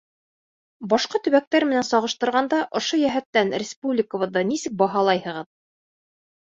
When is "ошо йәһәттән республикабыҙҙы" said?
2.81-4.45